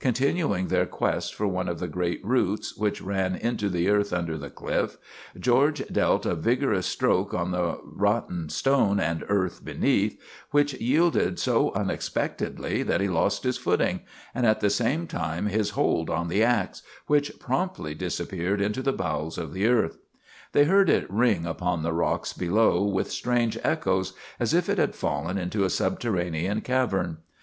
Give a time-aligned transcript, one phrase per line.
[0.00, 4.38] Continuing their quest for one of the great roots which ran into the earth under
[4.38, 4.96] the cliff,
[5.38, 10.16] George dealt a vigorous stroke on the rotten stone and earth behind,
[10.52, 14.00] which yielded so unexpectedly that he lost his footing,
[14.34, 18.90] and at the same time his hold on the ax, which promptly disappeared into the
[18.90, 19.98] bowels of the earth.
[20.52, 24.94] They heard it ring upon the rocks below with strange echoes, as if it had
[24.94, 27.18] fallen into a subterraneous cavern.